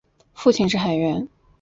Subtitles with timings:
[0.33, 1.27] 父亲是海员。